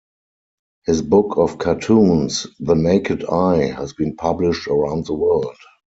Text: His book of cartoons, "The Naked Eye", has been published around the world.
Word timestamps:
His 0.87 1.03
book 1.03 1.37
of 1.37 1.59
cartoons, 1.59 2.47
"The 2.59 2.73
Naked 2.73 3.23
Eye", 3.31 3.67
has 3.69 3.93
been 3.93 4.15
published 4.15 4.67
around 4.67 5.05
the 5.05 5.13
world. 5.13 5.55